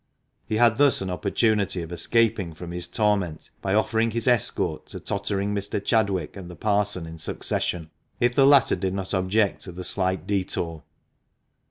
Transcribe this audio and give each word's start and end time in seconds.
He 0.47 0.55
had 0.57 0.77
thus 0.77 0.99
an 1.03 1.11
opportunity 1.11 1.83
of 1.83 1.91
escaping 1.91 2.53
from 2.55 2.71
his 2.71 2.87
torment, 2.87 3.51
by 3.61 3.75
offering 3.75 4.09
his 4.09 4.27
escort 4.27 4.87
to 4.87 4.99
tottering 4.99 5.53
Mr. 5.53 5.79
Chadwick 5.83 6.35
and 6.35 6.49
the 6.49 6.55
Parson 6.55 7.05
in 7.05 7.19
succession, 7.19 7.91
if 8.19 8.33
the 8.33 8.47
latter 8.47 8.75
did 8.75 8.95
not 8.95 9.13
object 9.13 9.61
to 9.65 9.71
the 9.71 9.83
slight 9.83 10.25
detour. 10.25 10.81